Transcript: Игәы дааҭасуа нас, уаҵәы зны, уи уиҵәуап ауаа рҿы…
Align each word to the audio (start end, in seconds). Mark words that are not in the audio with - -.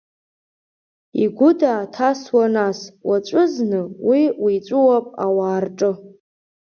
Игәы 1.23 1.49
дааҭасуа 1.59 2.45
нас, 2.55 2.79
уаҵәы 3.07 3.43
зны, 3.53 3.81
уи 4.07 4.21
уиҵәуап 4.43 5.05
ауаа 5.23 5.59
рҿы… 5.63 5.91